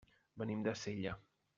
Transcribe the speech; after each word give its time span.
Venim 0.43 0.63
de 0.69 0.75
Sella. 0.85 1.15